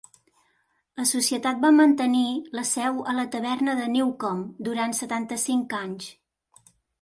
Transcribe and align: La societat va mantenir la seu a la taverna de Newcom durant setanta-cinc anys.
La 1.01 1.03
societat 1.09 1.59
va 1.65 1.69
mantenir 1.79 2.23
la 2.59 2.63
seu 2.69 2.97
a 3.11 3.13
la 3.19 3.27
taverna 3.35 3.77
de 3.81 3.85
Newcom 3.97 4.41
durant 4.71 4.97
setanta-cinc 5.03 5.77
anys. 5.83 6.11